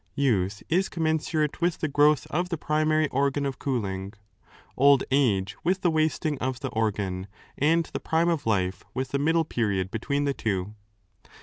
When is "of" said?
2.31-2.49, 3.45-3.59, 6.39-6.59, 8.29-8.47